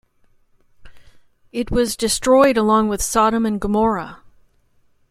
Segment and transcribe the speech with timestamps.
[1.51, 4.23] It was destroyed along with Sodom and Gomorrah.